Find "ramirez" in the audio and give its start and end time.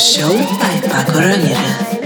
1.18-1.99